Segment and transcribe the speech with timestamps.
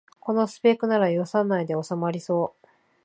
[0.19, 2.67] このスペックなら予算内でおさまりそう